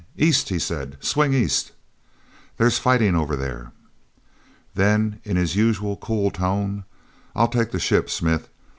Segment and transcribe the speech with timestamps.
[0.17, 0.97] "East," he said.
[0.99, 1.73] "Swing east.
[2.57, 3.71] There's fighting over there."
[4.73, 6.85] Then, in his usual cool tone:
[7.35, 8.49] "I'll take the ship, Smith.